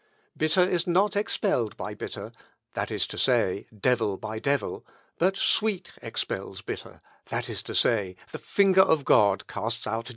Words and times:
Bitter 0.35 0.63
is 0.67 0.87
not 0.87 1.15
expelled 1.15 1.77
by 1.77 1.93
bitter, 1.93 2.31
that 2.73 2.89
is 2.89 3.05
to 3.05 3.19
say, 3.19 3.67
devil 3.71 4.17
by 4.17 4.39
devil; 4.39 4.83
but 5.19 5.37
sweet 5.37 5.91
expels 6.01 6.63
bitter, 6.63 7.01
that 7.29 7.47
is 7.47 7.61
to 7.61 7.75
say, 7.75 8.15
the 8.31 8.39
finger 8.39 8.81
of 8.81 9.05
God 9.05 9.45
casts 9.45 9.85
out 9.85 10.05
demons." 10.05 10.09